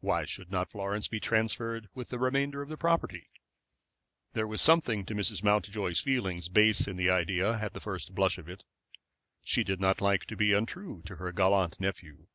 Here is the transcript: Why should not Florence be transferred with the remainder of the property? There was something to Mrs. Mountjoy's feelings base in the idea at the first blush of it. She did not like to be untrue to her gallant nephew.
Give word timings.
Why 0.00 0.24
should 0.24 0.50
not 0.50 0.70
Florence 0.70 1.08
be 1.08 1.20
transferred 1.20 1.90
with 1.94 2.08
the 2.08 2.18
remainder 2.18 2.62
of 2.62 2.70
the 2.70 2.78
property? 2.78 3.28
There 4.32 4.46
was 4.46 4.62
something 4.62 5.04
to 5.04 5.14
Mrs. 5.14 5.44
Mountjoy's 5.44 6.00
feelings 6.00 6.48
base 6.48 6.88
in 6.88 6.96
the 6.96 7.10
idea 7.10 7.58
at 7.60 7.74
the 7.74 7.80
first 7.80 8.14
blush 8.14 8.38
of 8.38 8.48
it. 8.48 8.64
She 9.44 9.64
did 9.64 9.78
not 9.78 10.00
like 10.00 10.24
to 10.24 10.36
be 10.38 10.54
untrue 10.54 11.02
to 11.04 11.16
her 11.16 11.32
gallant 11.32 11.80
nephew. 11.80 12.28